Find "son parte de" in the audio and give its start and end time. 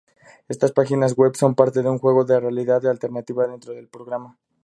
1.35-1.89